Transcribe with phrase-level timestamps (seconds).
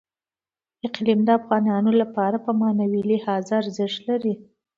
[0.87, 4.33] اقلیم د افغانانو لپاره په معنوي لحاظ ارزښت لري.